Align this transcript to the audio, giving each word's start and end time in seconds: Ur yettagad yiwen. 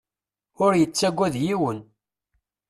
Ur 0.63 0.73
yettagad 0.77 1.33
yiwen. 1.45 1.79